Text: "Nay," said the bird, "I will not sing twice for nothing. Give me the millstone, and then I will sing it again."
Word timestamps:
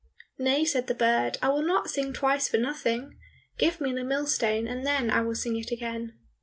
"Nay," 0.39 0.65
said 0.65 0.87
the 0.87 0.95
bird, 0.95 1.37
"I 1.43 1.49
will 1.49 1.61
not 1.61 1.91
sing 1.91 2.11
twice 2.11 2.47
for 2.49 2.57
nothing. 2.57 3.19
Give 3.59 3.79
me 3.79 3.93
the 3.93 4.03
millstone, 4.03 4.65
and 4.67 4.83
then 4.83 5.11
I 5.11 5.21
will 5.21 5.35
sing 5.35 5.57
it 5.59 5.69
again." 5.69 6.17